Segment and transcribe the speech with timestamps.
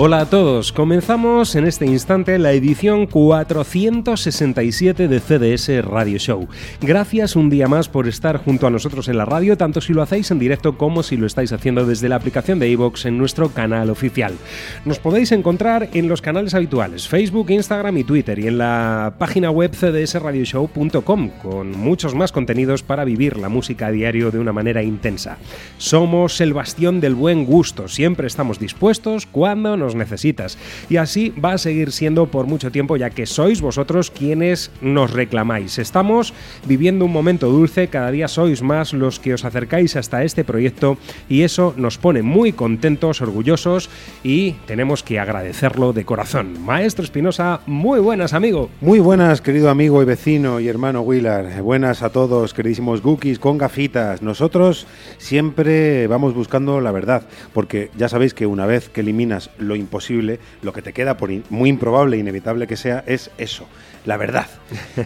[0.00, 6.46] Hola a todos, comenzamos en este instante la edición 467 de CDS Radio Show.
[6.80, 10.02] Gracias un día más por estar junto a nosotros en la radio, tanto si lo
[10.02, 13.48] hacéis en directo como si lo estáis haciendo desde la aplicación de iVoox en nuestro
[13.48, 14.34] canal oficial.
[14.84, 19.50] Nos podéis encontrar en los canales habituales, Facebook, Instagram y Twitter, y en la página
[19.50, 24.84] web cdsradioshow.com, con muchos más contenidos para vivir la música a diario de una manera
[24.84, 25.38] intensa.
[25.76, 30.58] Somos el bastión del buen gusto, siempre estamos dispuestos cuando nos necesitas.
[30.88, 35.12] Y así va a seguir siendo por mucho tiempo ya que sois vosotros quienes nos
[35.12, 35.78] reclamáis.
[35.78, 36.32] Estamos
[36.66, 40.98] viviendo un momento dulce, cada día sois más los que os acercáis hasta este proyecto
[41.28, 43.90] y eso nos pone muy contentos, orgullosos
[44.22, 46.62] y tenemos que agradecerlo de corazón.
[46.64, 48.70] Maestro Espinosa, muy buenas amigo.
[48.80, 51.60] Muy buenas, querido amigo y vecino y hermano Willard.
[51.62, 54.22] Buenas a todos, queridísimos Gookies con gafitas.
[54.22, 54.86] Nosotros
[55.18, 57.22] siempre vamos buscando la verdad,
[57.52, 61.30] porque ya sabéis que una vez que eliminas lo imposible, lo que te queda, por
[61.50, 63.66] muy improbable e inevitable que sea, es eso,
[64.04, 64.46] la verdad.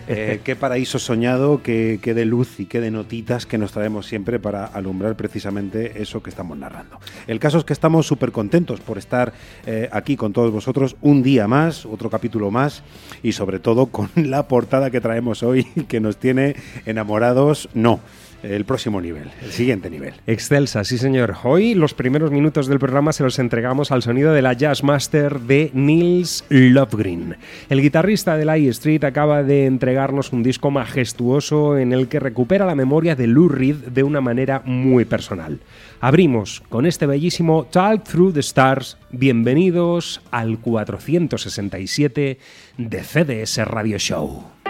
[0.09, 4.07] Eh, qué paraíso soñado, qué, qué de luz y qué de notitas que nos traemos
[4.07, 6.99] siempre para alumbrar precisamente eso que estamos narrando.
[7.27, 9.33] El caso es que estamos súper contentos por estar
[9.67, 12.83] eh, aquí con todos vosotros un día más, otro capítulo más
[13.23, 16.57] y sobre todo con la portada que traemos hoy que nos tiene
[16.87, 18.01] enamorados, no.
[18.43, 20.15] El próximo nivel, el siguiente nivel.
[20.27, 21.37] Excelsa, sí señor.
[21.45, 25.41] Hoy los primeros minutos del programa se los entregamos al sonido de la Jazz Master
[25.41, 27.37] de Nils Lofgren.
[27.69, 32.21] El guitarrista de la I Street acaba de entregarnos un disco majestuoso en el que
[32.21, 35.61] recupera la memoria de Lou Reed de una manera muy personal.
[36.01, 38.99] Abrimos con este bellísimo Talk Through the Stars.
[39.11, 42.39] Bienvenidos al 467
[42.77, 44.62] de CDS Radio Show.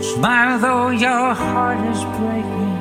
[0.00, 2.80] Smile though your heart is breaking.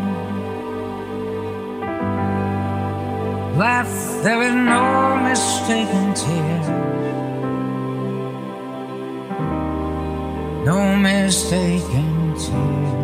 [3.58, 6.68] Laugh, there is no mistaken tears.
[10.66, 12.99] No mistaken tears.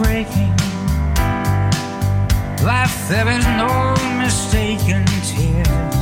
[0.00, 0.54] Breaking.
[2.64, 5.96] Laugh, there is no mistaken tears.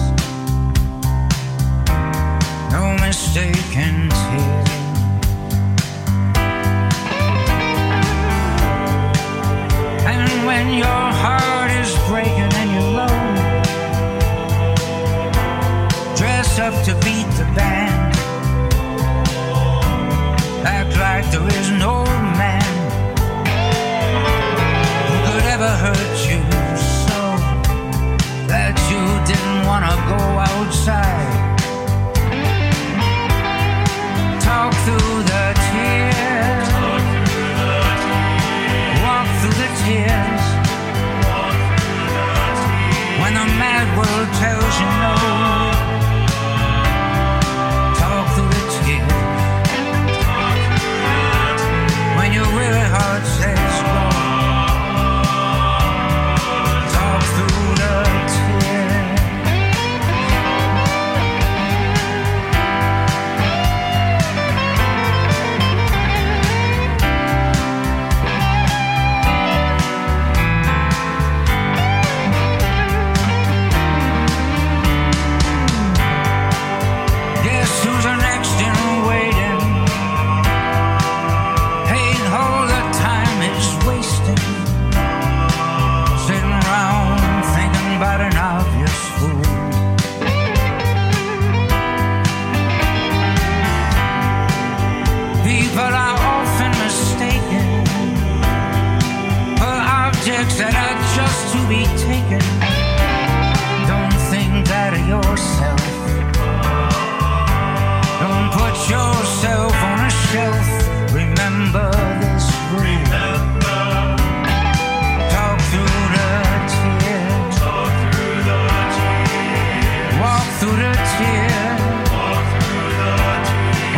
[2.71, 4.69] No mistaken tears.
[10.05, 13.19] And when your heart is breaking and you're low,
[16.17, 18.15] dress up to beat the band.
[20.67, 21.70] Act like there is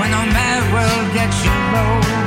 [0.02, 0.32] When I'm
[0.74, 2.21] will get you low.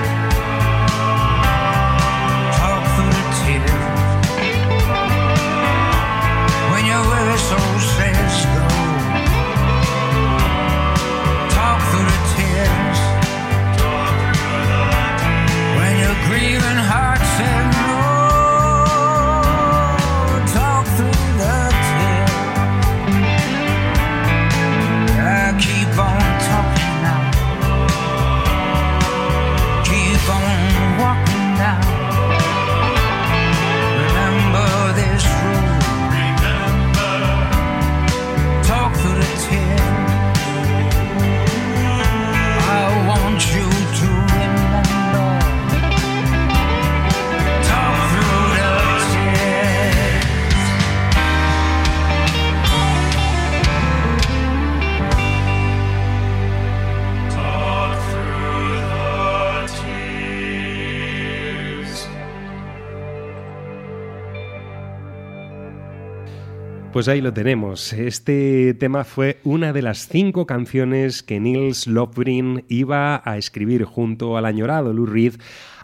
[66.95, 67.91] Pues ahí lo tenemos.
[67.91, 74.37] Este tema fue una de las cinco canciones que Nils Lofgren iba a escribir junto
[74.37, 75.33] al añorado Lou Reed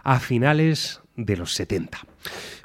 [0.04, 1.98] a finales de los 70.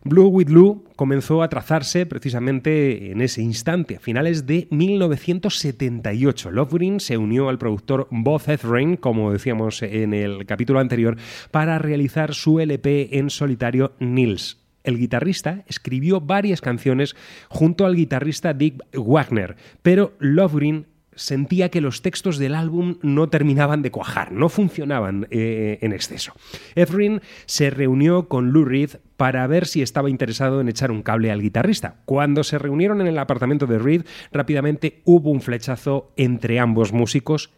[0.05, 6.49] Blue with Lou comenzó a trazarse precisamente en ese instante, a finales de 1978.
[6.49, 11.17] Lofgren se unió al productor Bob Ezrin, como decíamos en el capítulo anterior,
[11.51, 17.15] para realizar su LP en solitario Nils el guitarrista escribió varias canciones
[17.49, 20.87] junto al guitarrista Dick Wagner, pero Lofgren
[21.17, 26.33] sentía que los textos del álbum no terminaban de cuajar, no funcionaban eh, en exceso.
[26.75, 31.31] Efrin se reunió con Lou Reed para ver si estaba interesado en echar un cable
[31.31, 31.95] al guitarrista.
[32.05, 37.49] Cuando se reunieron en el apartamento de Reed, rápidamente hubo un flechazo entre ambos músicos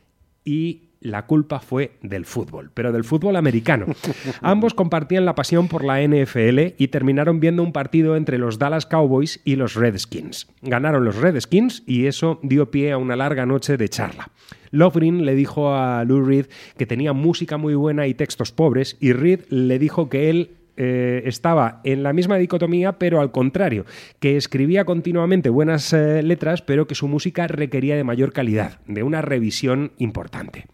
[0.46, 3.86] y la culpa fue del fútbol, pero del fútbol americano.
[4.42, 8.86] Ambos compartían la pasión por la NFL y terminaron viendo un partido entre los Dallas
[8.86, 10.48] Cowboys y los Redskins.
[10.62, 14.30] Ganaron los Redskins y eso dio pie a una larga noche de charla.
[14.72, 16.46] Lofgren le dijo a Lou Reed
[16.78, 21.24] que tenía música muy buena y textos pobres y Reed le dijo que él eh,
[21.26, 23.86] estaba en la misma dicotomía, pero al contrario,
[24.22, 29.04] que escribía continuamente buenas eh, letras, pero que su música requería de mayor calidad, de
[29.04, 30.68] una revisión importante.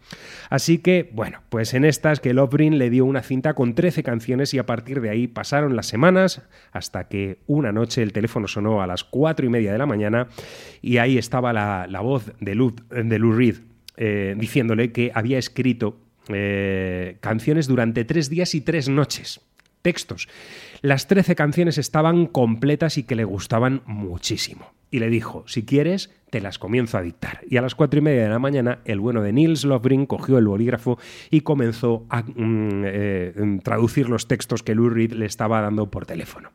[0.48, 4.54] Así que, bueno, pues en estas que Lofgren le dio una cinta con 13 canciones
[4.54, 8.82] y a partir de ahí pasaron las semanas hasta que una noche el teléfono sonó
[8.82, 10.28] a las 4 y media de la mañana
[10.82, 13.56] y ahí estaba la, voz de Lou, de Reed
[13.96, 15.98] eh, diciéndole que había escrito
[17.20, 19.40] canciones durante tres días y tres noches
[19.86, 20.28] textos.
[20.82, 24.72] Las 13 canciones estaban completas y que le gustaban muchísimo.
[24.90, 27.42] Y le dijo, si quieres, te las comienzo a dictar.
[27.48, 30.38] Y a las cuatro y media de la mañana, el bueno de Nils Lofgren cogió
[30.38, 30.98] el bolígrafo
[31.30, 36.04] y comenzó a mm, eh, traducir los textos que Lou Reed le estaba dando por
[36.04, 36.50] teléfono.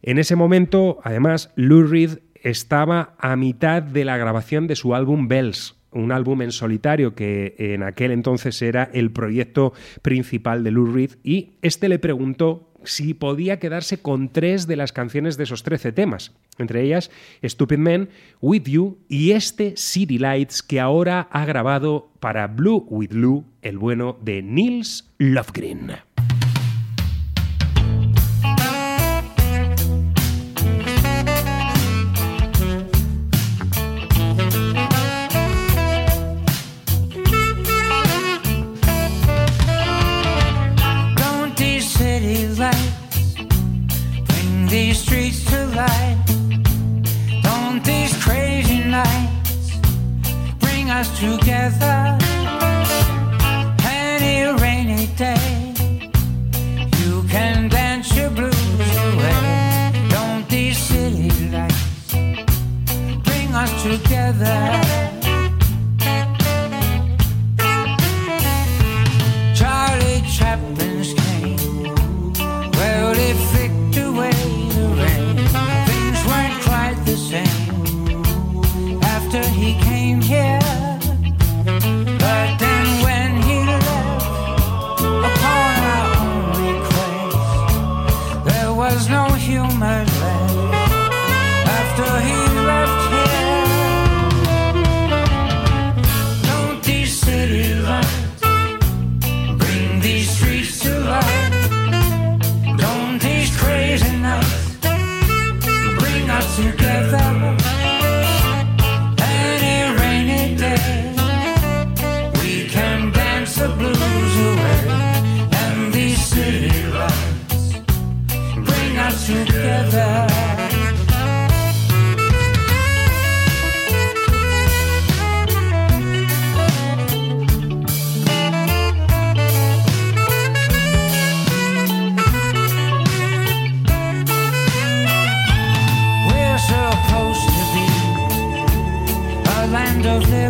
[0.00, 5.26] En ese momento, además, Lou Reed estaba a mitad de la grabación de su álbum
[5.26, 9.72] Bells, un álbum en solitario que en aquel entonces era el proyecto
[10.02, 14.92] principal de Lou Reed y este le preguntó si podía quedarse con tres de las
[14.92, 17.10] canciones de esos 13 temas, entre ellas
[17.42, 18.10] Stupid Men,
[18.40, 23.78] With You y este City Lights que ahora ha grabado para Blue with Lou el
[23.78, 26.13] bueno de Nils Lofgren.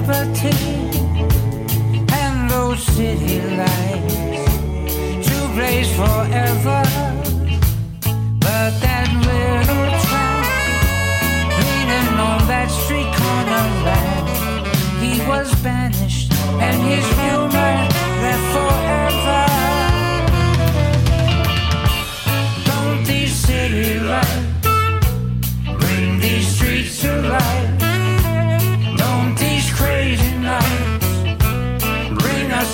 [0.07, 0.51] Liberty
[2.13, 4.15] and those city lights
[5.27, 6.83] to blaze forever.
[8.41, 10.47] But that little tramp
[11.59, 14.29] leaning on that street corner lamp,
[15.01, 17.75] he was banished and his humor
[18.21, 19.54] left forever.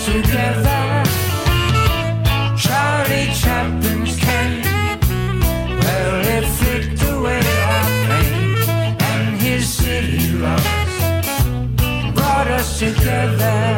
[0.04, 1.02] Together?
[2.56, 3.28] Charlie
[5.80, 6.24] well,
[6.58, 10.38] flicked away our pain, and his city
[12.14, 13.76] brought us together.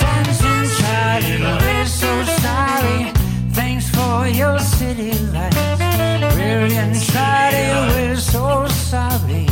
[0.00, 0.64] Dancing
[1.60, 3.12] we're so sorry.
[3.52, 6.34] Thanks for your city lights.
[6.34, 6.96] Brilliant
[7.88, 9.46] we're so sorry.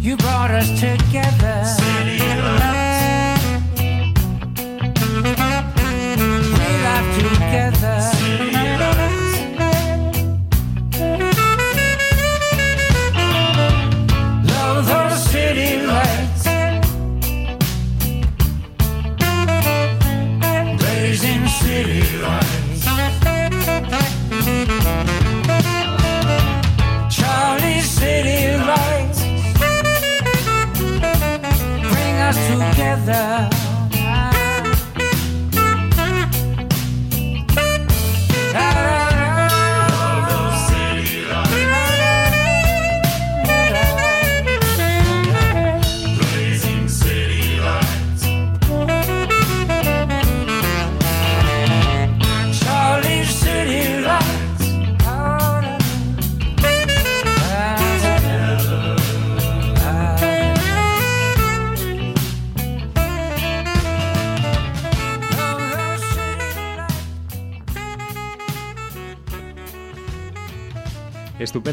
[0.00, 1.95] You brought us together.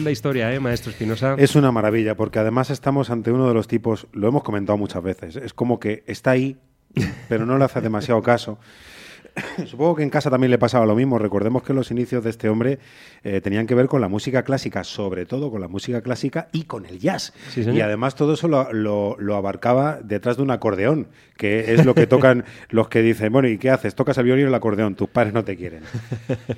[0.04, 1.36] Estupenda historia, ¿eh, maestro Espinosa?
[1.38, 5.02] Es una maravilla, porque además estamos ante uno de los tipos, lo hemos comentado muchas
[5.02, 6.58] veces, es como que está ahí,
[7.30, 8.60] pero no le hace demasiado caso.
[9.66, 11.18] Supongo que en casa también le pasaba lo mismo.
[11.18, 12.80] Recordemos que los inicios de este hombre
[13.24, 16.64] eh, tenían que ver con la música clásica, sobre todo con la música clásica y
[16.66, 17.34] con el jazz.
[17.50, 21.86] Sí, y además todo eso lo, lo- lo abarcaba detrás de un acordeón, que es
[21.86, 23.96] lo que tocan los que dicen, bueno, ¿y qué haces?
[23.96, 25.82] Tocas el violín o el acordeón, tus padres no te quieren.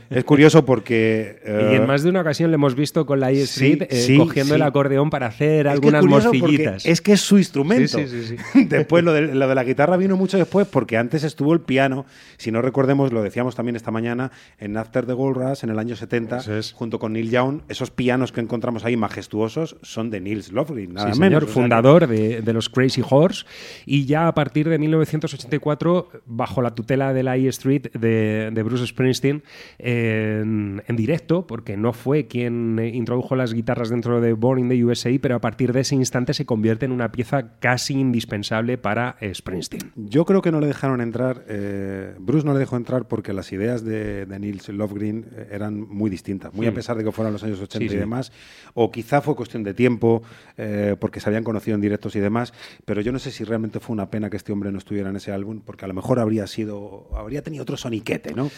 [0.09, 1.39] es curioso porque...
[1.45, 3.41] eh, Y en más de una ocasión le hemos visto con la E sí,
[3.73, 6.85] Street eh, sí, cogiendo el acordeón para hacer Es algunas morcillitas.
[6.85, 7.97] Es que es su instrumento.
[7.99, 8.65] Sí, sí, sí, sí.
[8.69, 12.05] Después lo de, lo de la guitarra vino mucho después porque antes estuvo el piano.
[12.37, 15.79] Si no recordemos, lo decíamos también esta mañana en After the Gold Rush en el
[15.79, 16.73] año 70, Eso es.
[16.73, 17.61] junto con Neil Young.
[17.69, 21.43] Esos pianos que encontramos ahí majestuosos son de Nils Lofgren, nada Sí, menos.
[21.43, 23.45] señor, fundador de, de los Crazy Horse
[23.85, 28.63] y ya a partir de 1984, bajo la tutela de la E Street de, de
[28.63, 29.43] Bruce Springsteen,
[29.79, 34.83] en, en directo, porque no fue quien introdujo las guitarras dentro de Born in the
[34.83, 39.15] USA, pero a partir de ese instante se convierte en una pieza casi indispensable para
[39.33, 39.91] Springsteen.
[39.95, 43.51] Yo creo que no le dejaron entrar, eh, Bruce no le dejó entrar porque las
[43.51, 46.75] ideas de, de Nils Lofgren eh, eran muy distintas, muy a Mm.
[46.75, 47.95] pesar de que fueran los años 80 Sí, y sí.
[47.97, 48.31] demás,
[48.73, 50.23] o quizá fue cuestión de tiempo,
[50.57, 52.53] eh, porque se habían conocido en directos y demás,
[52.85, 55.15] pero yo no sé si realmente fue una pena que este hombre no estuviera en
[55.15, 58.49] ese álbum, porque a lo mejor habría sido, habría tenido otro soniquete, ¿no?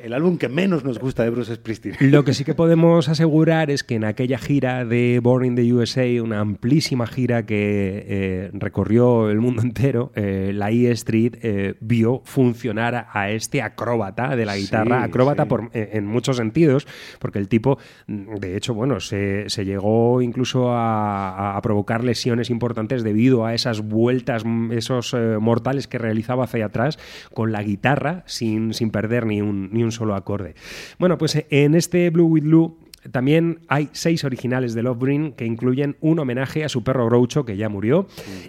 [0.00, 1.96] El álbum que menos nos gusta de Bruce Springsteen.
[2.10, 5.72] Lo que sí que podemos asegurar es que en aquella gira de Born in the
[5.72, 11.74] USA, una amplísima gira que eh, recorrió el mundo entero, eh, la E Street eh,
[11.80, 15.48] vio funcionar a, a este acróbata de la Sí, guitarra, acróbata sí.
[15.48, 16.86] por- en, en muchos sentidos,
[17.18, 22.50] porque el tipo, mm, de hecho, bueno, se, se llegó incluso a, a provocar lesiones
[22.50, 26.98] importantes debido a esas vueltas, mm, esos eh, mortales que realizaba hacia atrás
[27.34, 30.54] con la guitarra sin, sin perder ni un, ni un solo acorde.
[30.98, 32.78] Bueno, pues eh, en este Blue with Blue
[33.12, 37.44] también hay seis originales de Love Green que incluyen un homenaje a su perro Groucho,
[37.44, 38.06] que ya murió,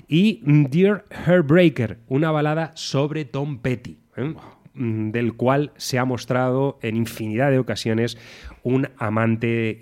[0.07, 4.00] y Dear Heartbreaker, una balada sobre Tom Petty.
[4.17, 4.24] ¿eh?
[4.24, 4.36] mm,
[4.79, 8.17] del cual se ha mostrado en infinidad de ocasiones
[8.63, 9.77] un amante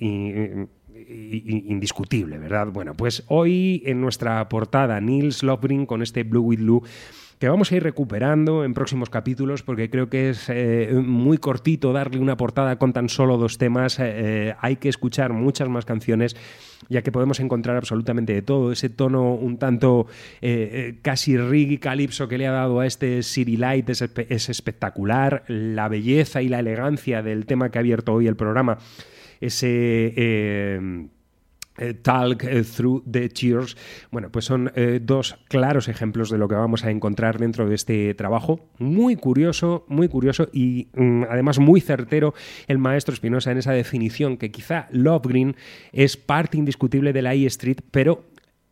[0.90, 2.68] indiscutible, ¿verdad?
[2.68, 6.84] Bueno, pues hoy en nuestra portada, Nils Lofgren con este Blue with Blue
[7.40, 11.94] que vamos a ir recuperando en próximos capítulos porque creo que es eh, muy cortito
[11.94, 13.98] darle una portada con tan solo dos temas.
[14.00, 16.36] Eh, hay que escuchar muchas más canciones
[16.90, 18.72] ya que podemos encontrar absolutamente de todo.
[18.72, 20.08] Ese tono un tanto
[20.42, 24.50] eh, eh, casi reggae calipso que le ha dado a este City Light es, es
[24.50, 25.44] espectacular.
[25.48, 28.78] La belleza y la elegancia del tema que ha abierto hoy el programa,
[29.42, 31.08] ese...
[31.78, 33.78] eh, Talk eh, Through the Tears.
[34.12, 37.76] Bueno, pues son eh, dos claros ejemplos de lo que vamos a encontrar dentro de
[37.76, 38.68] este trabajo.
[38.80, 42.34] Muy curioso, muy curioso y mm, además muy certero
[42.68, 45.56] el maestro Espinosa en esa definición que quizá Love Green
[45.92, 48.26] es parte indiscutible de la E Street, pero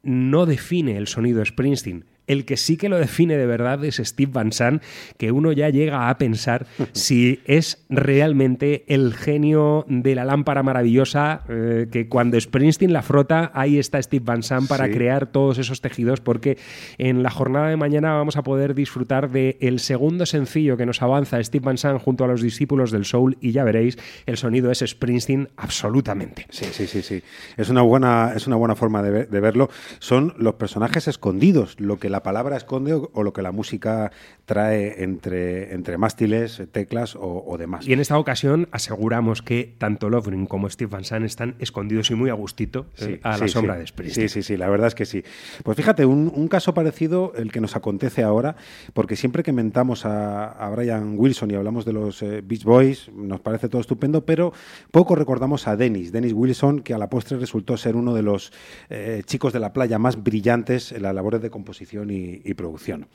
[0.03, 2.05] no define el sonido Springsteen.
[2.27, 4.82] El que sí que lo define de verdad es Steve Van Sant,
[5.17, 11.44] que uno ya llega a pensar si es realmente el genio de la lámpara maravillosa,
[11.50, 14.91] eh, que cuando Springsteen la frota, ahí está Steve Van Sant para Sí.
[14.91, 16.58] crear todos esos tejidos, porque
[16.98, 21.01] en la jornada de mañana vamos a poder disfrutar del el segundo sencillo que nos
[21.01, 24.72] avanza Steve Van Sant junto a los discípulos del soul, y ya veréis, el sonido
[24.72, 26.46] es Springsteen absolutamente.
[26.50, 27.22] Sí, sí, sí, sí.
[27.58, 29.70] Es una buena, es una buena forma de, ver- de verlo.
[30.00, 34.12] Son los personajes escondidos, lo que la palabra esconde o, o lo que la música
[34.45, 37.88] trae entre, entre mástiles, teclas o, o demás.
[37.88, 42.15] Y en esta ocasión aseguramos que tanto Lovgren como Steve Van Sant están escondidos y
[42.15, 43.79] muy a gustito eh, a la sí, sombra sí.
[43.79, 44.29] de Springsteen.
[44.29, 45.24] Sí, sí, sí, la verdad es que sí.
[45.63, 48.55] Pues fíjate, un, un caso parecido el que nos acontece ahora,
[48.93, 53.10] porque siempre que mentamos a, a Brian Wilson y hablamos de los eh, Beach Boys,
[53.13, 54.53] nos parece todo estupendo, pero
[54.91, 58.51] poco recordamos a Dennis, Dennis Wilson, que a la postre resultó ser uno de los
[58.89, 63.08] eh, chicos de la playa más brillantes en las labores de composición y, producción.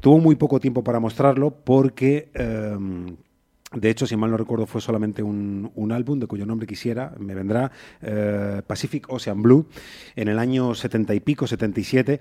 [0.00, 2.30] Tuvo muy poco tiempo para mostrarlo porque...
[2.34, 3.16] em,
[3.74, 7.12] de hecho, si mal no recuerdo, fue solamente un, un álbum de cuyo nombre quisiera,
[7.18, 9.66] me vendrá eh, Pacific Ocean Blue,
[10.14, 12.20] en el año 70 y pico, 77.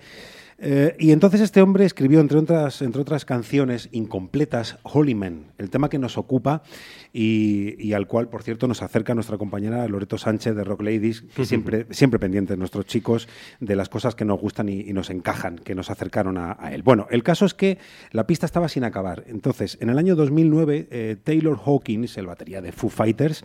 [0.66, 5.70] Eh, y entonces este hombre escribió, entre otras, entre otras canciones incompletas, Holy Man, el
[5.70, 6.64] tema que nos ocupa
[7.12, 11.24] y, y al cual, por cierto, nos acerca nuestra compañera Loreto Sánchez de Rock Ladies,
[11.36, 13.28] que siempre, siempre pendiente, nuestros chicos,
[13.60, 16.74] de las cosas que nos gustan y, y nos encajan, que nos acercaron a, a
[16.74, 16.82] él.
[16.82, 17.78] Bueno, el caso es que
[18.12, 19.26] la pista estaba sin acabar.
[19.28, 23.44] Entonces, en el año 2009, eh, Taylor Hawkins, el batería de Foo Fighters,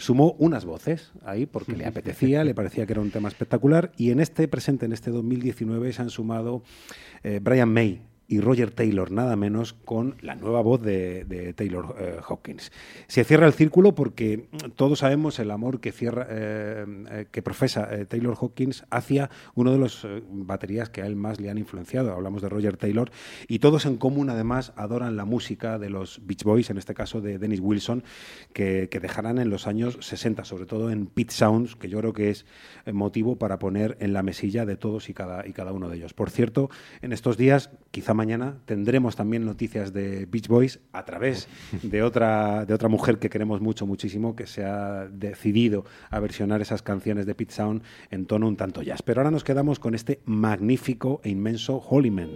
[0.00, 4.10] sumó unas voces ahí porque le apetecía, le parecía que era un tema espectacular y
[4.10, 6.62] en este presente, en este 2019, se han sumado
[7.22, 12.20] eh, Brian May y Roger Taylor, nada menos, con la nueva voz de, Taylor eh,
[12.26, 12.70] Hawkins.
[13.08, 17.88] Se cierra el círculo porque todos sabemos el amor que, cierra, eh, eh, que profesa
[17.90, 22.12] eh, Taylor Hawkins hacia uno de los baterías que a él más le han influenciado.
[22.12, 23.10] Hablamos de Roger Taylor
[23.48, 27.20] y todos en común, además, adoran la música de los Beach Boys, en este caso
[27.20, 28.04] de Dennis Wilson,
[28.52, 32.30] que, dejarán en los años 60, sobre todo en Pit Sounds, que yo creo que
[32.30, 32.46] es
[32.92, 36.14] motivo para poner en la mesilla de todos y cada, y cada uno de ellos.
[36.14, 36.70] Por cierto,
[37.02, 41.48] en estos días, quizá mañana, tendremos también noticias de Beach Boys a través
[41.82, 46.60] de otra, de otra mujer que queremos mucho, muchísimo, que se ha decidido a versionar
[46.60, 49.00] esas canciones de Pit Sound en tono un tanto jazz.
[49.00, 52.28] Pero ahora nos quedamos con este magnífico e inmenso Holy Man.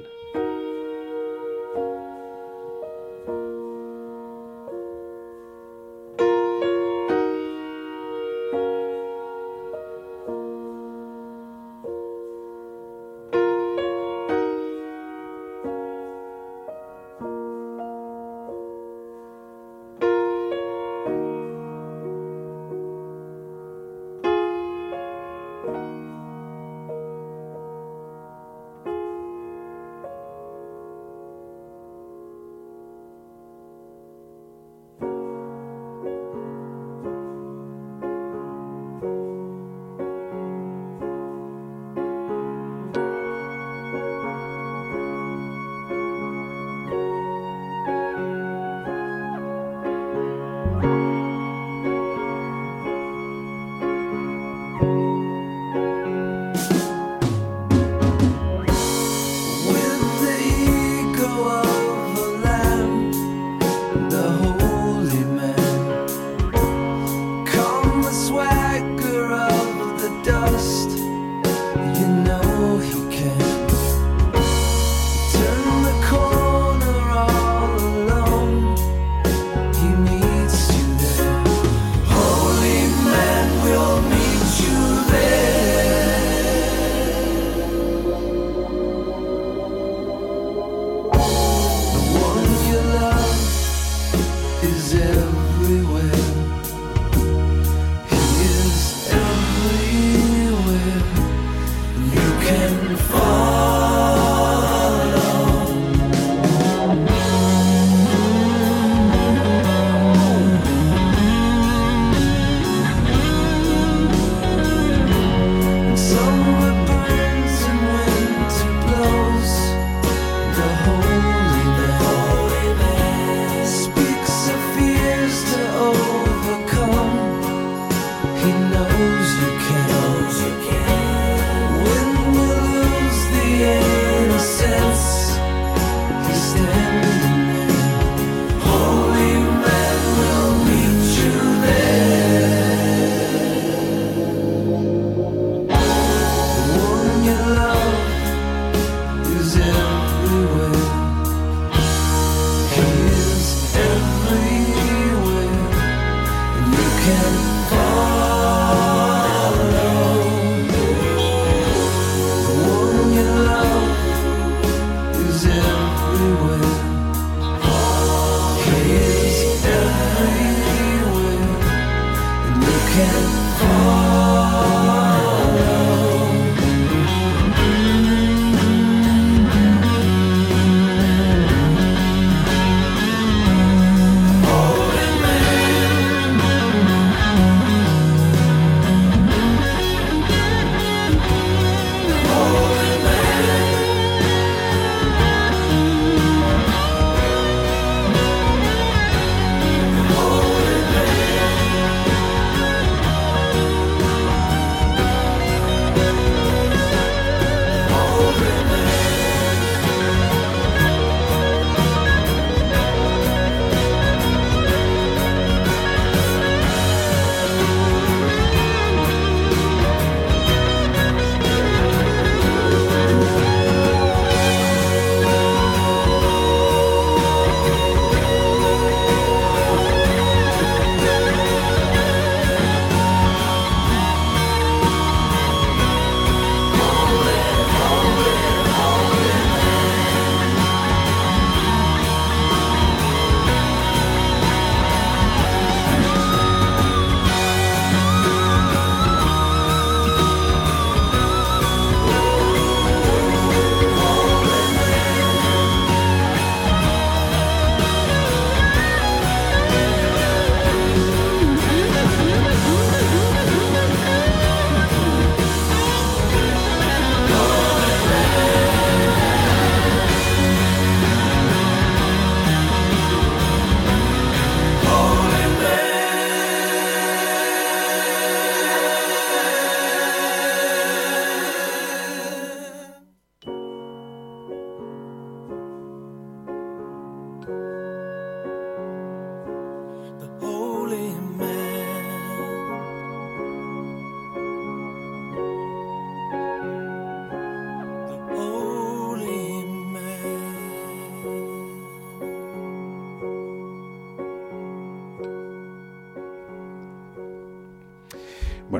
[166.24, 166.63] the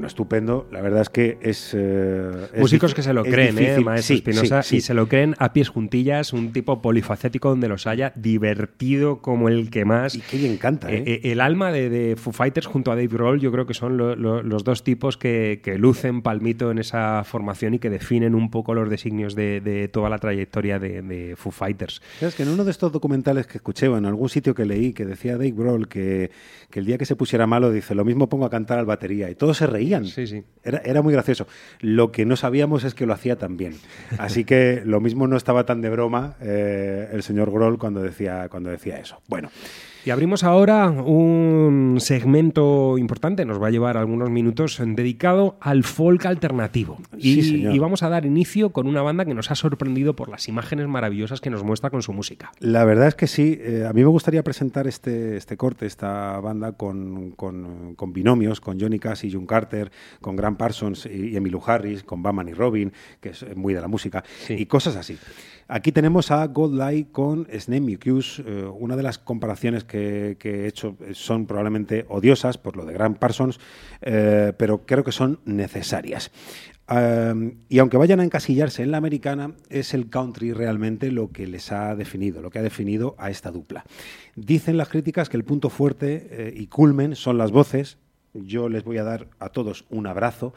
[0.05, 0.69] Bueno, estupendo.
[0.71, 1.73] La verdad es que es.
[1.75, 3.61] eh, es Músicos dif- que se lo es creen, ¿eh?
[3.63, 3.85] difícil.
[3.87, 4.77] Maestro Sí, Espinosa, sí, sí.
[4.77, 9.49] y se lo creen a pies juntillas, un tipo polifacético donde los haya, divertido como
[9.49, 10.15] el que más.
[10.15, 10.99] Y que bien canta, ¿eh?
[11.07, 13.73] Eh, eh, el alma de, de Foo Fighters junto a Dave Grohl, yo creo que
[13.73, 17.89] son lo- lo- los dos tipos que, que lucen palmito en esa formación y que
[17.89, 22.03] definen un poco los designios de, de toda la trayectoria de, de Foo Fighters.
[22.21, 24.93] ¿Sabes que en uno de estos documentales que escuché o en algún sitio que leí
[24.93, 26.31] que decía Dave Grohl que,
[26.71, 29.31] que el día que se pusiera malo dice lo mismo pongo a cantar al batería
[29.31, 29.94] y todos se reían.
[30.03, 30.43] Sí, sí.
[30.63, 31.47] Era, era muy gracioso.
[31.81, 33.75] Lo que no sabíamos es que lo hacía tan bien.
[34.19, 38.49] Así que lo mismo no estaba tan de broma eh, el señor Grohl cuando decía,
[38.49, 39.21] cuando decía eso.
[39.29, 39.51] Bueno,
[40.05, 46.27] Y abrimos ahora un segmento importante, nos va a llevar algunos minutos, dedicado al folk
[46.27, 46.99] alternativo.
[47.19, 47.75] Sí, y, señor.
[47.75, 50.89] y vamos a dar inicio con una banda que nos ha sorprendido por las imágenes
[50.89, 52.53] maravillosas que nos muestra con su música.
[52.61, 53.59] La verdad es que sí.
[53.61, 58.61] eh, a mí me gustaría presentar este, este corte, esta banda con, con- con binomios,
[58.61, 59.91] con Johnny Cash y June Carter,
[60.21, 63.89] con Grant Parsons y, y Harris, con Batman y Robin, que es muy de la
[63.89, 64.55] música, Sí.
[64.59, 65.17] y cosas así.
[65.67, 68.39] Aquí tenemos a Godlike con Snake Mucus.
[68.41, 72.93] eh, una de las comparaciones que, he hecho eh, son probablemente odiosas por lo de
[72.93, 73.59] Grant Parsons,
[74.03, 76.31] eh, pero creo que son necesarias.
[77.71, 81.73] Y aunque vayan a encasillarse en la americana, es el country realmente lo que les
[81.73, 83.87] ha definido, lo que ha definido a esta dupla.
[84.37, 87.97] Dicen las críticas que el punto fuerte y culmen son las voces.
[88.35, 90.53] Yo les voy a dar a todos un abrazo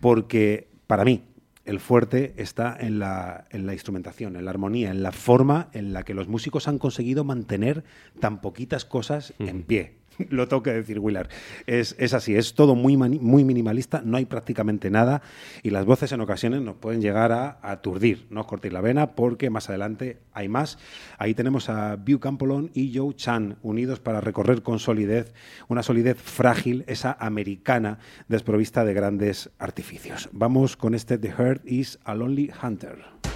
[0.00, 1.24] porque para mí
[1.66, 5.92] el fuerte está en la, en la instrumentación, en la armonía, en la forma en
[5.92, 7.84] la que los músicos han conseguido mantener
[8.20, 9.95] tan poquitas cosas en pie.
[10.30, 11.28] Lo tengo que decir, Willard.
[11.66, 15.22] Es, es así, es todo muy, muy minimalista, no hay prácticamente nada
[15.62, 19.14] y las voces en ocasiones nos pueden llegar a, aturdir, no os cortéis la vena
[19.14, 20.78] porque más adelante hay más.
[21.18, 25.32] Ahí tenemos a Bew Campolon y Joe Chan unidos para recorrer con solidez,
[25.68, 27.98] una solidez frágil, esa americana
[28.28, 30.28] desprovista de grandes artificios.
[30.32, 33.35] Vamos con este The Heart is a Lonely Hunter.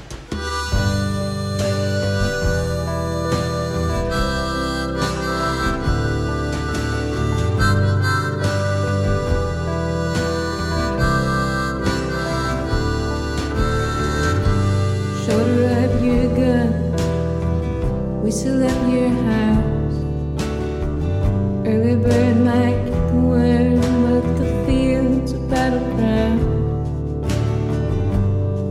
[18.30, 19.98] whistle at your house.
[21.66, 26.40] Early bird might get the worm, but the field's a battleground.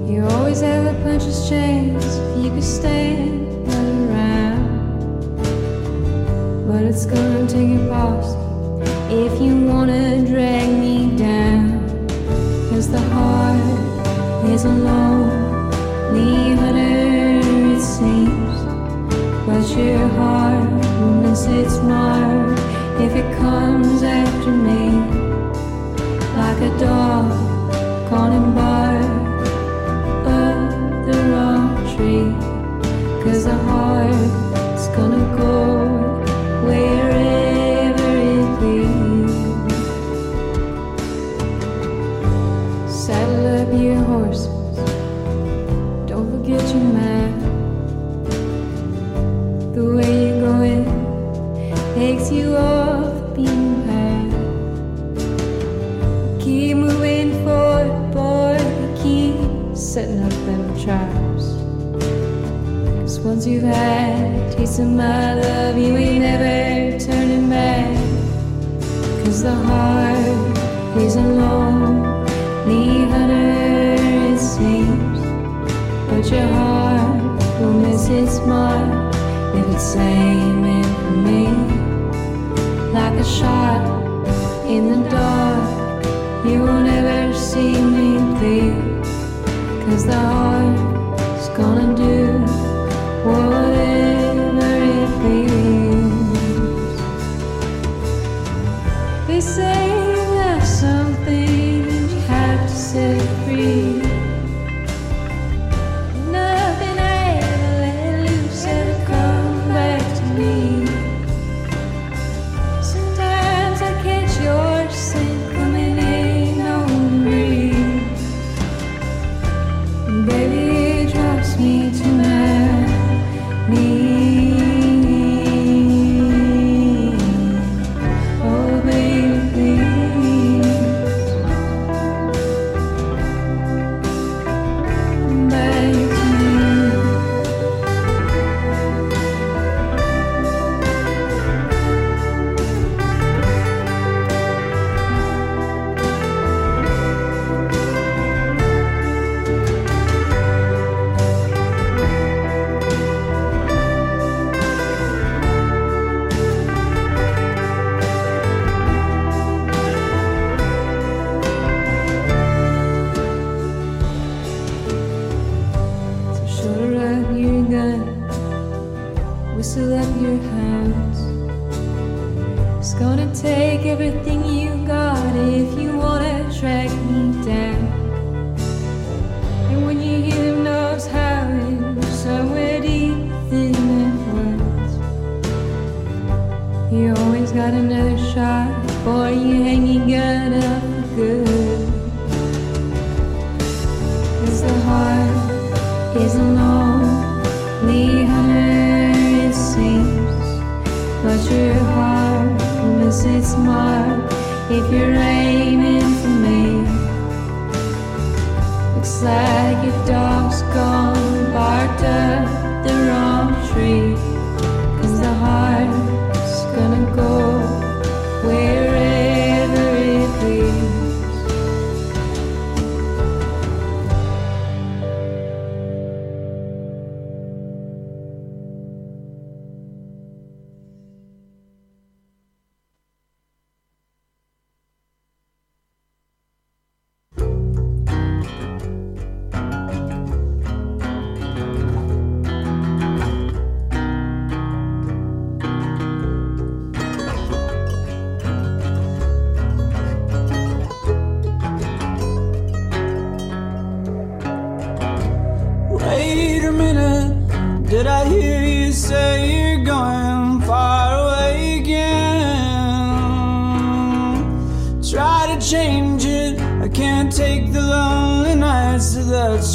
[0.09, 4.63] You always had a puncher's chance if you could stand around.
[6.65, 8.27] But it's gonna take a boss
[9.11, 11.83] if you wanna drag me down.
[12.69, 13.59] Cause the heart
[14.53, 15.49] is alone.
[16.11, 16.48] lonely
[19.79, 22.18] your heart, woman, it's mine.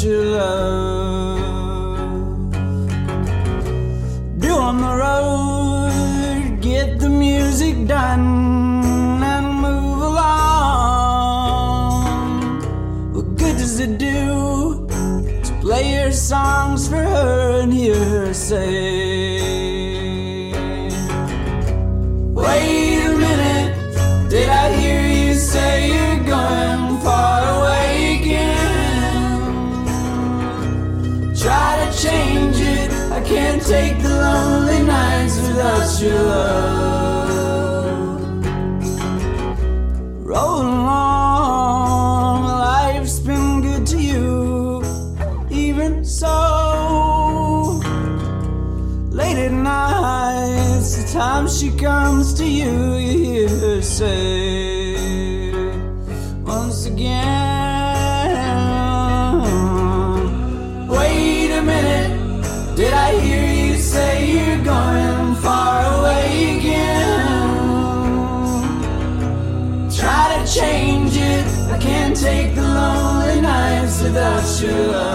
[0.03, 1.39] love.
[4.39, 10.33] Do on the road, get the music done, and move along.
[13.13, 14.87] What good does it do
[15.43, 18.94] to play your songs for her and hear her say?
[36.01, 36.74] your love.
[74.57, 75.14] pressure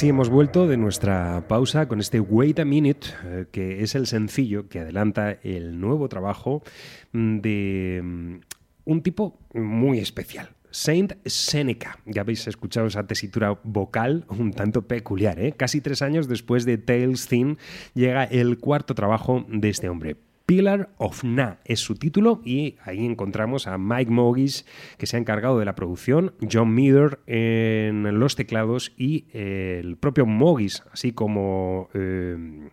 [0.00, 4.06] Así hemos vuelto de nuestra pausa con este Wait a Minute, eh, que es el
[4.06, 6.62] sencillo que adelanta el nuevo trabajo
[7.12, 8.34] mm, de mm,
[8.86, 10.48] un tipo muy especial.
[10.70, 11.98] Saint Seneca.
[12.06, 15.38] Ya habéis escuchado esa tesitura vocal un tanto peculiar.
[15.38, 15.52] ¿eh?
[15.52, 17.58] Casi tres años después de Tales Thin
[17.92, 20.16] llega el cuarto trabajo de este hombre.
[20.50, 24.66] Pillar of Na es su título y ahí encontramos a Mike Mogis
[24.98, 29.96] que se ha encargado de la producción, John Meader en los teclados y eh, el
[29.96, 32.68] propio Mogis, así como eh,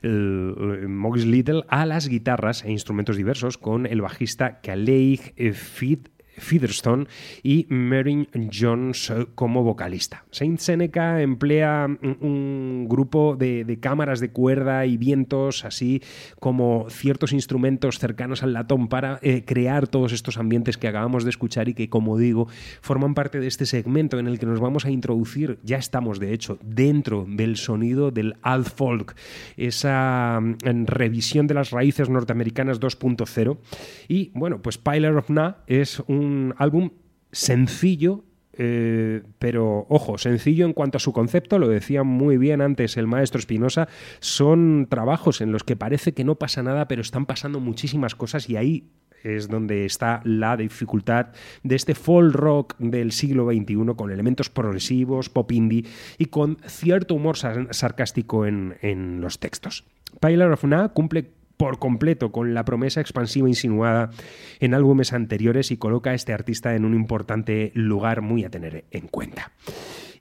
[0.00, 7.06] el Mogis Little a las guitarras e instrumentos diversos con el bajista Kaleigh Feed Featherstone
[7.42, 10.24] y Marin Jones como vocalista.
[10.30, 11.86] Saint Seneca emplea
[12.20, 16.02] un, grupo de, de, cámaras de cuerda y vientos, así
[16.38, 21.30] como ciertos instrumentos cercanos al latón para eh, crear todos estos ambientes que acabamos de
[21.30, 22.48] escuchar y que, como digo,
[22.80, 26.32] forman parte de este segmento en el que nos vamos a introducir, ya estamos de
[26.32, 29.14] hecho, dentro del sonido del alt folk,
[29.56, 33.58] esa mm, revisión de las raíces norteamericanas 2.0.
[34.08, 36.90] Y bueno, pues Pilar of Na es un un álbum
[37.32, 42.96] sencillo eh, pero ojo, sencillo en cuanto a su concepto, lo decía muy bien antes
[42.96, 43.88] el maestro Espinosa,
[44.20, 48.48] son trabajos en los que parece que no pasa nada, pero están pasando muchísimas cosas
[48.50, 48.90] y ahí
[49.22, 51.28] es donde está la dificultad
[51.62, 55.84] de este folk rock del siglo XXI con elementos progresivos, pop indie
[56.18, 59.84] y con cierto humor sar sarcástico en, en los textos.
[60.20, 64.10] Pilar of Na cumple por completo con la promesa expansiva insinuada
[64.60, 68.84] en álbumes anteriores y coloca a este artista en un importante lugar muy a tener
[68.90, 69.52] en cuenta.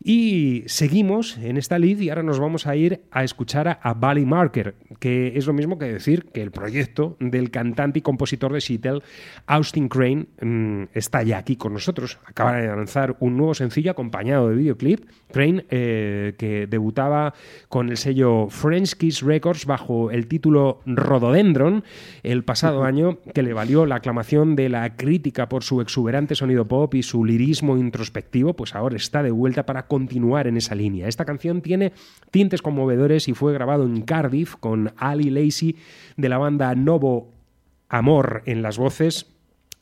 [0.04, 3.94] Y seguimos en esta lead y ahora nos vamos a ir a escuchar a, a
[3.94, 8.52] Bally Marker, que es lo mismo que decir que el proyecto del cantante y compositor
[8.52, 9.02] de Seattle,
[9.46, 12.18] Austin Crane, mmm, está ya aquí con nosotros.
[12.26, 15.06] Acaba de lanzar un nuevo sencillo acompañado de videoclip.
[15.32, 17.34] Crane, eh, que debutaba
[17.70, 21.84] con el sello French Kiss Records bajo el título Rododendron
[22.24, 26.68] el pasado año, que le valió la aclamación de la crítica por su exuberante sonido
[26.68, 31.10] pop y su lirismo introspectivo, pues ahora está de vuelta para continuar en esa línea.
[31.10, 31.92] Esta canción tiene
[32.32, 35.76] tintes conmovedores y fue grabado en Cardiff con Ali Lacey
[36.16, 37.34] de la banda Novo
[37.90, 39.26] Amor en las voces.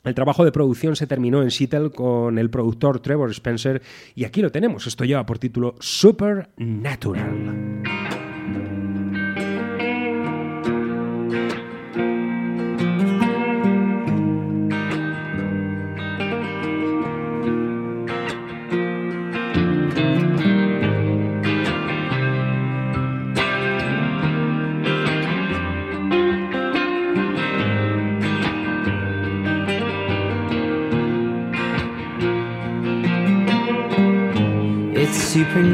[0.02, 3.82] El trabajo de producción se terminó en Seattle con el productor Trevor Spencer
[4.16, 4.88] y aquí lo tenemos.
[4.88, 7.69] Esto lleva por título Supernatural.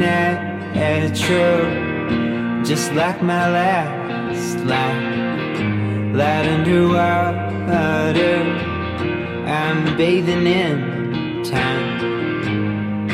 [0.07, 5.03] Supernatural, just like my last life.
[6.15, 8.41] Light underwater,
[9.45, 13.09] I'm bathing in time,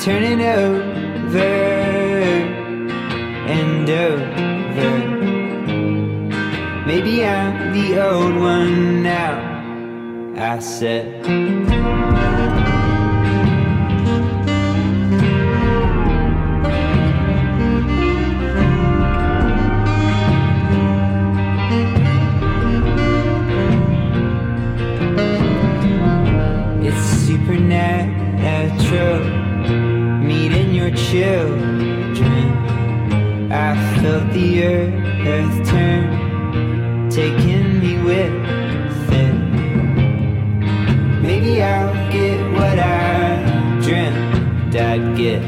[0.00, 1.38] turning over
[3.58, 4.32] and over.
[6.86, 9.50] Maybe I'm the old one now.
[10.36, 11.22] I said.
[41.42, 45.42] Maybe I'll get what I dreamt I'd get.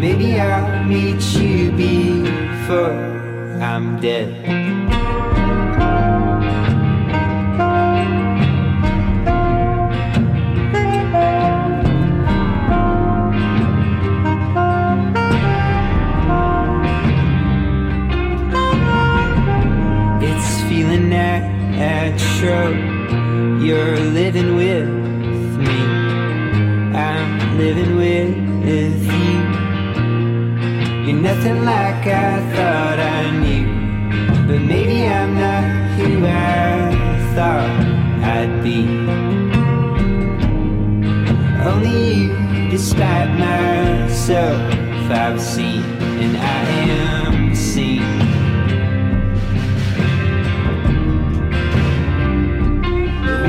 [0.00, 2.92] Maybe I'll meet you before
[3.60, 4.65] I'm dead.
[31.46, 33.66] Nothing like I thought I knew.
[34.46, 35.64] But maybe I'm not
[35.96, 37.70] who I thought
[38.24, 38.80] I'd be.
[41.64, 44.60] Only you, despite myself,
[45.10, 45.82] I've seen,
[46.22, 48.02] and I am seen.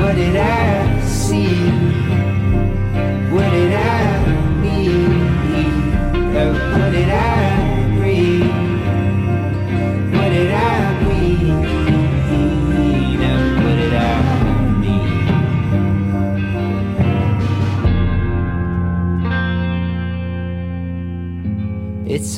[0.00, 1.70] What did I see?
[3.32, 5.18] What did I need?
[6.40, 7.27] Oh, what did I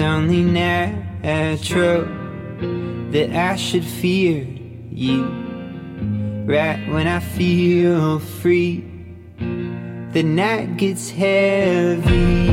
[0.01, 2.07] It's only natural
[3.12, 4.46] that I should fear
[4.90, 5.26] you.
[6.46, 8.82] Right when I feel free,
[9.38, 12.48] the night gets heavy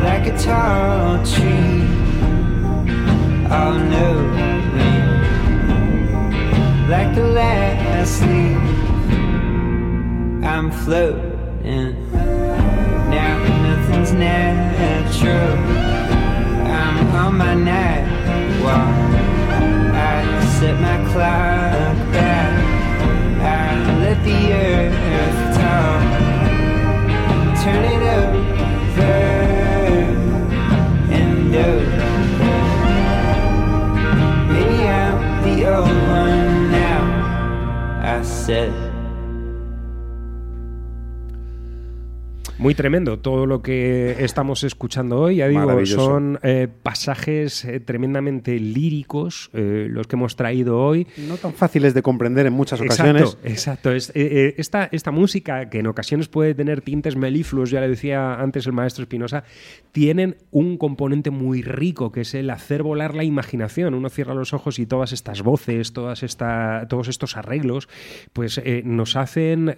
[0.00, 1.84] like a tall tree.
[3.52, 4.38] All knowing,
[6.88, 8.56] like the last leaf.
[10.48, 11.94] I'm floating
[14.04, 15.58] nothing's natural.
[16.66, 18.04] I'm on my night
[18.62, 18.94] walk.
[19.94, 22.52] I set my clock back.
[23.40, 26.02] I let the earth talk.
[27.62, 29.14] Turn it over
[31.12, 32.08] and over.
[34.52, 37.02] Maybe I'm the old one now.
[38.02, 38.93] I said.
[42.64, 45.36] Muy tremendo todo lo que estamos escuchando hoy.
[45.36, 51.06] Ya digo, son eh, pasajes eh, tremendamente líricos eh, los que hemos traído hoy.
[51.28, 53.36] No tan fáciles de comprender en muchas ocasiones.
[53.44, 53.92] Exacto, exacto.
[53.92, 58.66] Es, esta, esta música, que en ocasiones puede tener tintes melifluos, ya le decía antes
[58.66, 59.44] el maestro Espinosa,
[59.92, 63.92] tienen un componente muy rico, que es el hacer volar la imaginación.
[63.92, 67.90] Uno cierra los ojos y todas estas voces, todas esta, todos estos arreglos,
[68.32, 69.76] pues nos hacen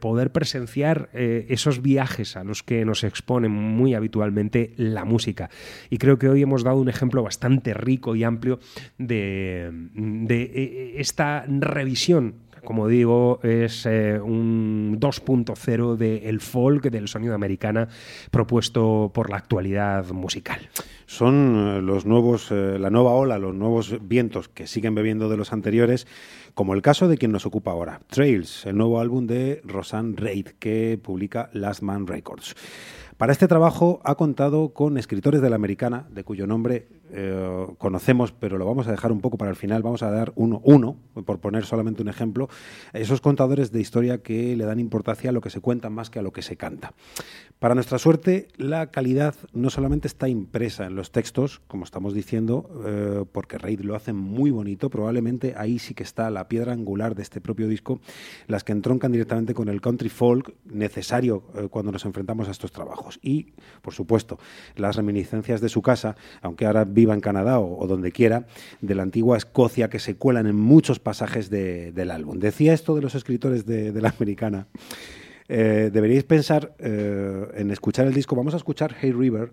[0.00, 5.50] poder presenciar esos viajes a los que nos expone muy habitualmente la música.
[5.90, 8.58] Y creo que hoy hemos dado un ejemplo bastante rico y amplio
[8.98, 17.34] de, de eh, esta revisión como digo, es eh, un 2.0 del folk, del sonido
[17.34, 17.88] americana,
[18.30, 20.68] propuesto por la actualidad musical.
[21.06, 25.38] Son eh, los nuevos, eh, la nueva ola, los nuevos vientos que siguen bebiendo de
[25.38, 26.06] los anteriores,
[26.52, 30.48] como el caso de quien nos ocupa ahora, Trails, el nuevo álbum de Rosanne Reid,
[30.58, 32.54] que publica Last Man Records.
[33.16, 38.32] Para este trabajo ha contado con escritores de la americana, de cuyo nombre eh, conocemos,
[38.32, 39.82] pero lo vamos a dejar un poco para el final.
[39.82, 42.48] Vamos a dar uno, uno, por poner solamente un ejemplo,
[42.92, 46.18] esos contadores de historia que le dan importancia a lo que se cuenta más que
[46.18, 46.94] a lo que se canta.
[47.58, 52.68] Para nuestra suerte, la calidad no solamente está impresa en los textos, como estamos diciendo,
[52.84, 57.14] eh, porque Reid lo hace muy bonito, probablemente ahí sí que está la piedra angular
[57.14, 58.00] de este propio disco,
[58.46, 62.72] las que entroncan directamente con el country folk necesario eh, cuando nos enfrentamos a estos
[62.72, 63.18] trabajos.
[63.22, 64.38] Y, por supuesto,
[64.74, 68.46] las reminiscencias de su casa, aunque ahora viva en Canadá o, o donde quiera,
[68.80, 72.38] de la antigua Escocia que se cuelan en muchos pasajes de- del álbum.
[72.40, 74.66] Decía esto de los escritores de, de la americana.
[75.48, 78.34] Eh, deberíais pensar eh, en escuchar el disco.
[78.34, 79.52] Vamos a escuchar Hey River,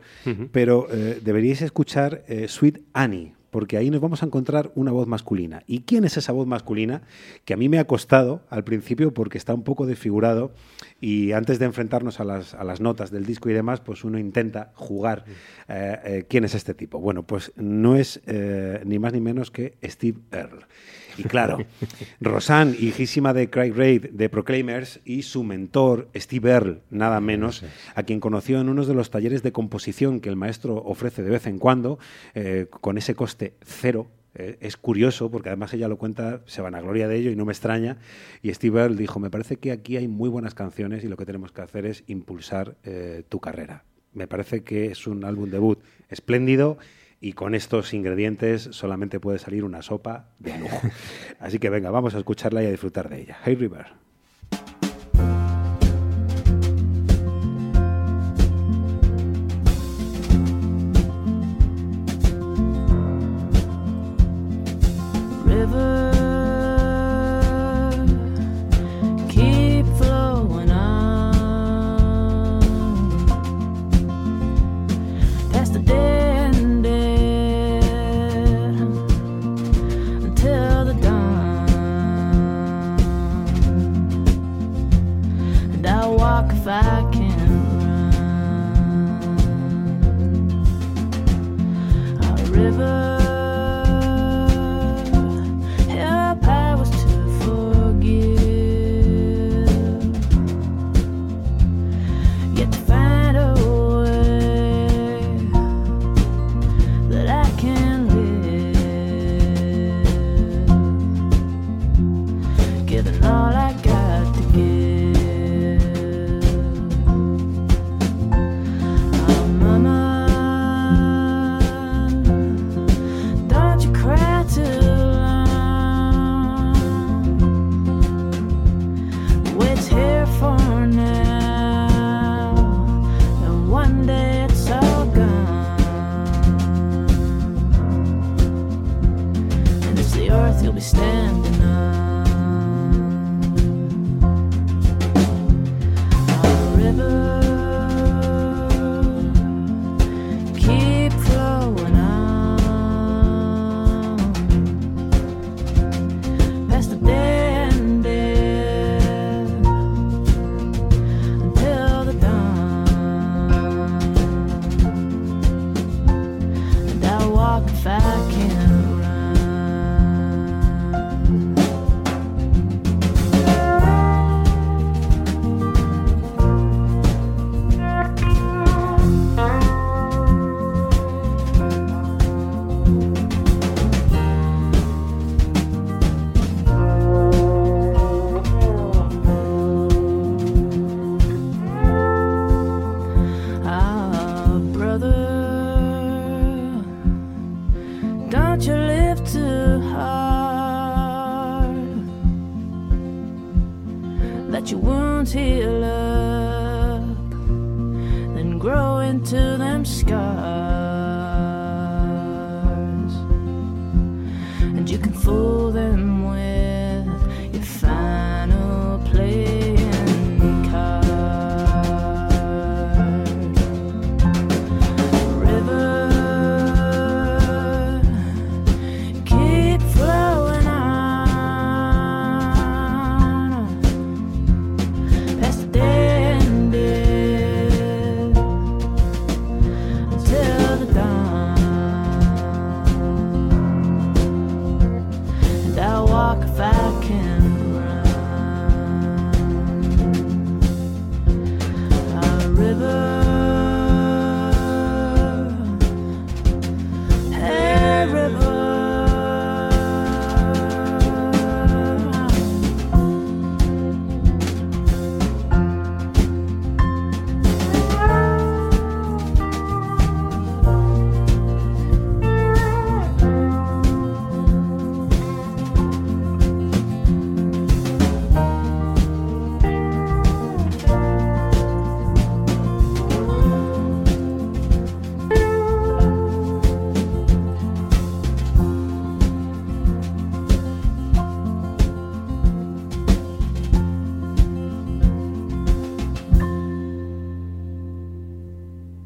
[0.52, 5.62] pero eh, deberíais escuchar Sweet Annie, porque ahí nos vamos a encontrar una voz masculina.
[5.68, 7.04] ¿Y quién es esa voz masculina?
[7.46, 10.52] Que a mí me ha costado al principio porque está un poco desfigurado
[11.00, 14.18] y antes de enfrentarnos a las, a las notas del disco y demás, pues uno
[14.18, 15.26] intenta jugar
[15.70, 17.00] eh, eh, quién es este tipo.
[17.00, 20.66] Bueno, pues no es eh, ni más ni menos que Steve Earle.
[21.18, 21.58] Y claro,
[22.20, 27.64] Rosanne, hijísima de Craig Reid de Proclaimers, y su mentor, Steve Earle, nada menos,
[27.96, 31.30] a quien conoció en uno de los talleres de composición que el maestro ofrece de
[31.30, 32.00] vez en cuando,
[32.34, 34.08] eh, con ese coste cero.
[34.36, 37.36] Eh, es curioso porque además ella lo cuenta, se van a gloria de ello y
[37.36, 37.98] no me extraña.
[38.42, 41.26] Y Steve Earle dijo: Me parece que aquí hay muy buenas canciones y lo que
[41.26, 43.84] tenemos que hacer es impulsar eh, tu carrera.
[44.14, 46.78] Me parece que es un álbum debut espléndido
[47.24, 50.82] y con estos ingredientes solamente puede salir una sopa de lujo.
[51.40, 53.38] Así que venga, vamos a escucharla y a disfrutar de ella.
[53.46, 53.86] Hey River.
[53.86, 54.03] river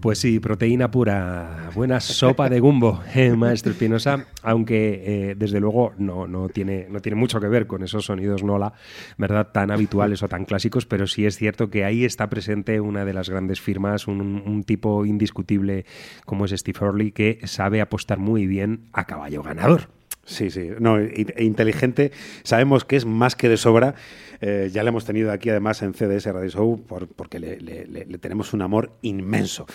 [0.08, 5.92] Pues sí, proteína pura, buena sopa de gumbo, eh, maestro Espinosa, aunque eh, desde luego
[5.98, 8.72] no, no, tiene, no tiene mucho que ver con esos sonidos Nola,
[9.18, 9.50] ¿verdad?
[9.52, 13.12] Tan habituales o tan clásicos, pero sí es cierto que ahí está presente una de
[13.12, 15.86] las grandes firmas, un, un tipo indiscutible
[16.24, 19.97] como es Steve Hurley, que sabe apostar muy bien a caballo ganador.
[20.28, 22.12] Sí, sí, no, inteligente.
[22.44, 23.96] Sabemos que es más que de sobra.
[24.42, 28.54] Eh, ya le hemos tenido aquí además en CDS Radio Show por, porque le, tenemos
[28.54, 29.66] un amor inmenso.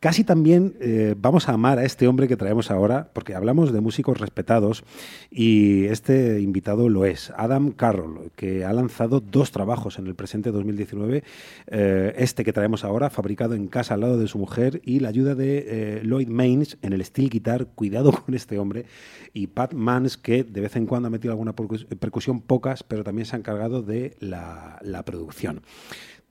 [0.00, 3.80] Casi también eh, vamos a amar a este hombre que traemos ahora, porque hablamos de
[3.80, 4.84] músicos respetados
[5.30, 10.52] y este invitado lo es, Adam Carroll, que ha lanzado dos trabajos en el presente
[10.52, 11.24] 2019.
[11.66, 15.08] Eh, este que traemos ahora, fabricado en casa al lado de su mujer y la
[15.08, 17.66] ayuda de Lloyd Maines en el steel guitar.
[17.74, 18.86] Cuidado con este hombre.
[19.34, 19.74] Y Pat
[20.22, 23.82] Que de vez en cuando ha metido alguna percusión, pocas, pero también se ha encargado
[23.82, 25.62] de la, producción.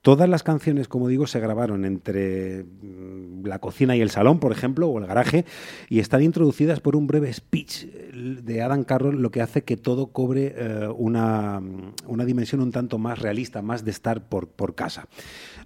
[0.01, 4.51] Todas las canciones, como digo, se grabaron entre mm, la cocina y el salón, por
[4.51, 5.45] ejemplo, o el garaje,
[5.89, 10.07] y están introducidas por un breve speech de Adam Carroll, lo que hace que todo
[10.07, 11.59] cobre eh, una,
[12.05, 15.07] una, dimensión un tanto más realista, más de estar por, por casa.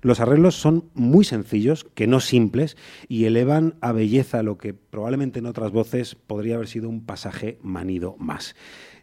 [0.01, 2.77] Los arreglos son muy sencillos, que no simples,
[3.07, 7.59] y elevan a belleza lo que probablemente en otras voces podría haber sido un pasaje
[7.61, 8.55] manido más.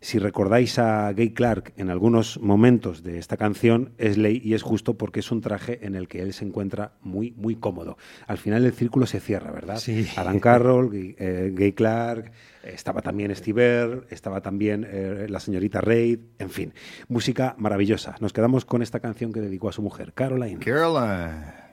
[0.06, 4.62] Si recordáis a Gay Clark en algunos momentos de esta canción, es ley y es
[4.62, 7.98] justo porque es un traje en el que él se encuentra muy, muy cómodo.
[8.28, 9.78] Al final el círculo se cierra, ¿verdad?
[9.78, 10.06] Sí.
[10.14, 12.30] Adam Carroll, Gay, eh, Gay Clark,
[12.62, 16.72] estaba también Steve Earle, estaba también eh, la señorita Reid, en fin,
[17.08, 18.14] música maravillosa.
[18.20, 20.60] Nos quedamos con esta canción que dedicó a su mujer, Caroline.
[20.60, 21.66] Caroline.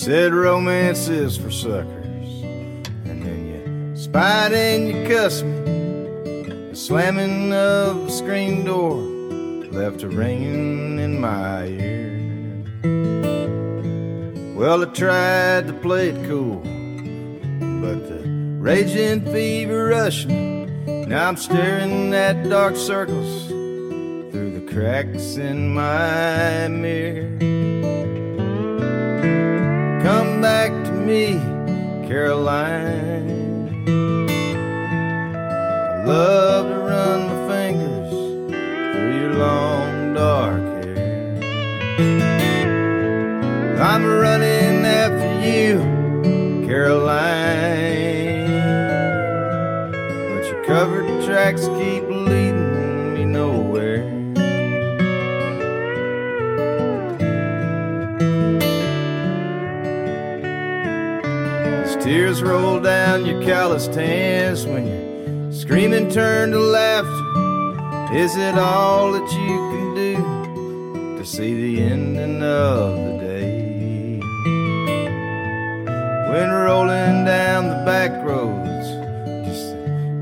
[0.00, 2.42] Said romance is for suckers,
[3.04, 6.70] and then you spied and you cussed me.
[6.70, 8.96] The slamming of the screen door
[9.70, 12.64] left a ringing in my ear.
[14.54, 16.60] Well, I tried to play it cool,
[17.82, 18.22] but the
[18.58, 20.64] raging fever rushed me.
[21.08, 27.59] Now I'm staring at dark circles through the cracks in my mirror.
[30.02, 31.34] Come back to me,
[32.08, 33.84] Caroline.
[36.00, 38.10] I love to run my fingers
[38.94, 41.36] through your long dark hair.
[43.78, 47.10] I'm running after you, Caroline.
[50.30, 52.04] But your covered tracks keep
[62.00, 68.16] tears roll down your calloused hands when you're screaming, turn to laughter.
[68.16, 74.20] Is it all that you can do to see the ending of the day?
[76.32, 78.86] When rolling down the back roads,
[79.46, 79.76] just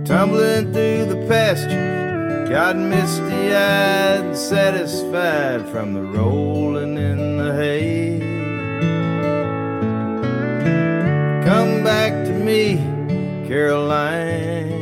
[0.04, 8.17] tumbling through the pastures, got misty eyed and satisfied from the rolling in the hay.
[12.48, 12.76] Me,
[13.46, 14.72] Caroline.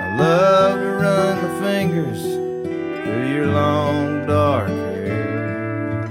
[0.00, 2.22] I love to run my fingers
[3.02, 6.06] through your long dark hair.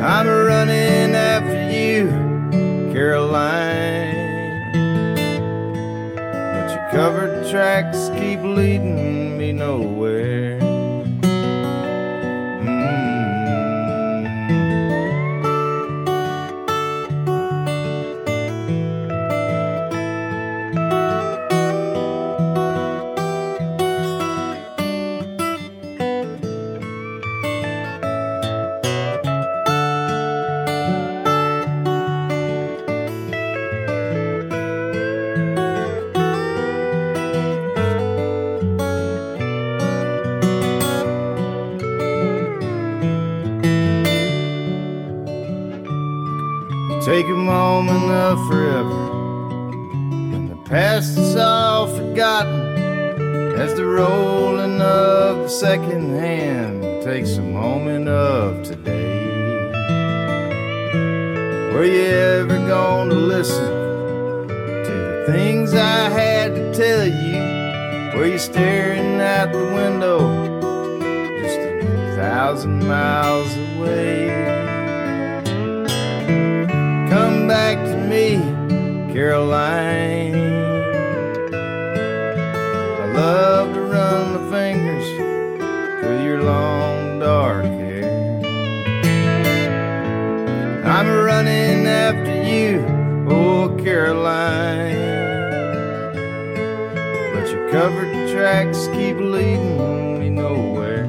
[0.00, 2.02] I'm running after you,
[2.92, 4.14] Caroline.
[6.14, 9.93] But your covered tracks keep leading me nowhere.
[93.84, 94.94] Caroline.
[97.34, 101.04] But your covered tracks keep leading me nowhere.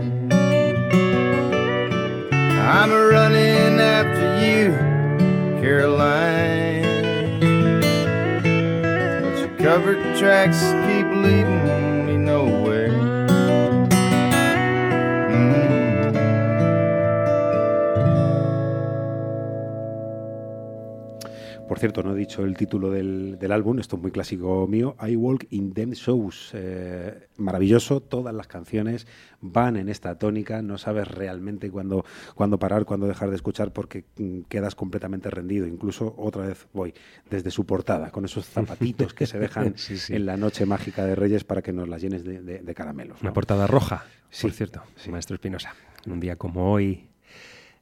[2.34, 4.74] I'm running after you,
[5.62, 6.84] Caroline.
[9.24, 11.95] But your covered tracks keep leading
[21.86, 25.16] cierto, no he dicho el título del, del álbum, esto es muy clásico mío, I
[25.16, 26.52] Walk in Them Shows.
[26.54, 29.06] Eh, maravilloso, todas las canciones
[29.42, 34.04] van en esta tónica, no sabes realmente cuándo, cuándo parar, cuándo dejar de escuchar porque
[34.18, 35.68] mm, quedas completamente rendido.
[35.68, 36.94] Incluso otra vez voy
[37.30, 40.16] desde su portada, con esos zapatitos que se dejan Sí, sí.
[40.16, 43.22] en la noche mágica de Reyes para que nos las llenes de, de- de caramelos.
[43.22, 44.82] Una portada roja, Sí, por cierto,
[45.12, 45.74] maestro Espinosa.
[46.06, 47.08] En un día como hoy,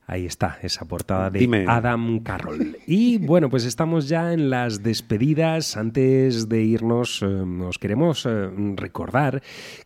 [0.08, 1.66] ahí está, esa portada de Dime.
[1.68, 2.78] Adam Carroll.
[2.88, 5.78] Y bueno, pues estamos ya en las despedidas.
[5.78, 9.42] Antes de irnos, eh, os queremos eh, recordar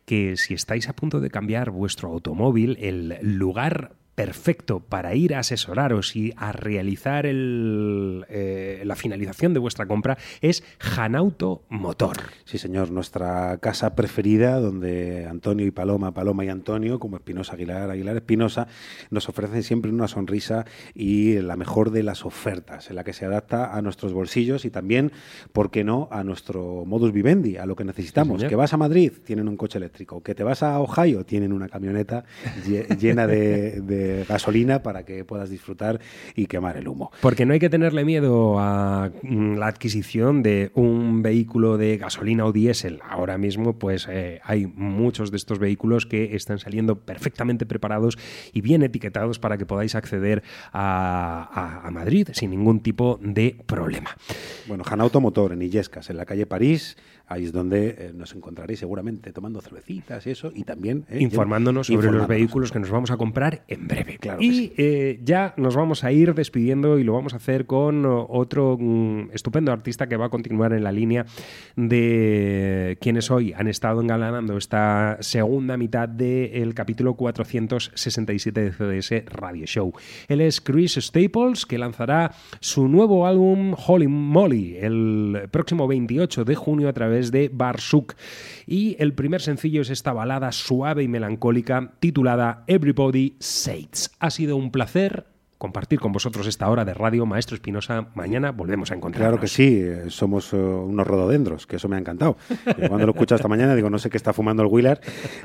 [0.05, 5.39] que si estáis a punto de cambiar vuestro automóvil, el lugar perfecto para ir a
[5.41, 12.17] asesoraros y a realizar el, eh, la finalización de vuestra compra es Janauto Motor.
[12.43, 17.91] Sí, señor, nuestra casa preferida, donde Antonio y Paloma, Paloma y Antonio, como Espinosa Aguilar,
[17.91, 18.67] Aguilar Espinosa,
[19.11, 20.65] nos ofrecen siempre una sonrisa
[20.95, 24.71] y la mejor de las ofertas, en la que se adapta a nuestros bolsillos y
[24.71, 25.11] también,
[25.53, 28.43] ¿por qué no?, a nuestro modus vivendi, a lo que necesitamos.
[28.43, 30.23] que vas a Madrid, tienen un coche eléctrico.
[30.23, 32.25] Que te vas a Ohio, tienen una camioneta
[32.65, 35.99] lle- llena de, de gasolina para que puedas disfrutar
[36.35, 37.11] y quemar el humo.
[37.21, 42.45] Porque no hay que tenerle miedo a mm, la adquisición de un vehículo de gasolina
[42.45, 42.99] o diésel.
[43.09, 48.17] Ahora mismo, pues eh, hay muchos de estos vehículos que están saliendo perfectamente preparados
[48.53, 51.49] y bien etiquetados para que podáis acceder a,
[51.83, 54.15] a- a Madrid sin ningún tipo de problema.
[54.67, 56.97] Bueno, Janauto Motor en Illescas, en la calle París,
[57.27, 61.87] ahí es donde eh, nos encontraréis seguramente tomando cervecitas y eso, y también eh, informándonos
[61.87, 64.17] sobre los vehículos que nos vamos a comprar en breve.
[64.17, 68.05] Claro y eh, ya nos vamos a ir despidiendo y lo vamos a hacer con
[68.05, 71.25] otro mm, estupendo artista que va a continuar en la línea
[71.75, 79.65] de quienes hoy han estado engalanando esta segunda mitad del capítulo 467 de CDS Radio
[79.65, 79.93] Show.
[80.27, 86.55] Él es Chris Staples, que lanzará su nuevo álbum Holy Molly el próximo 28 de
[86.55, 88.15] junio a través de Barsuk.
[88.65, 94.11] Y el primer sencillo es esta balada suave y melancólica titulada Everybody Says.
[94.19, 97.25] Ha sido un placer compartir con vosotros esta hora de radio.
[97.25, 99.29] Maestro Espinosa, mañana volvemos a encontrarnos.
[99.29, 102.37] Claro que sí, eh, somos eh, unos rododendros, que eso me ha encantado.
[102.65, 104.99] Yo cuando lo escucho esta mañana digo, no sé qué está fumando el Wheeler,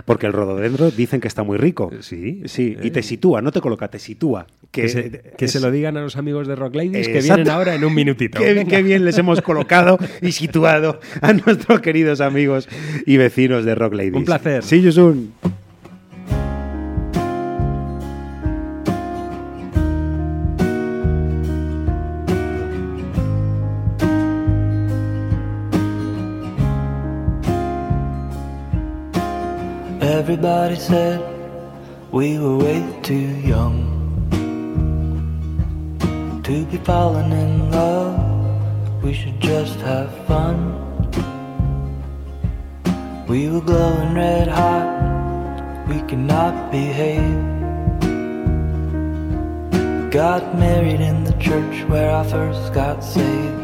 [0.05, 1.91] porque el rododendro dicen que está muy rico.
[2.01, 2.43] Sí.
[2.45, 4.47] Sí, y te sitúa, no te coloca, te sitúa.
[4.71, 7.35] Que, se, que es- se lo digan a los amigos de Rock Ladies que Exacto.
[7.37, 8.39] vienen ahora en un minutito.
[8.39, 12.69] Qué, qué bien les hemos colocado y situado a nuestros queridos amigos
[13.07, 14.15] y vecinos de Rock Ladies.
[14.15, 14.63] Un placer.
[14.63, 15.62] See you
[30.23, 31.19] Everybody said
[32.13, 33.77] we were way too young
[36.45, 39.03] to be falling in love.
[39.03, 40.57] We should just have fun.
[43.27, 45.89] We were glowing red hot.
[45.89, 47.41] We could not behave.
[50.13, 53.62] Got married in the church where I first got saved.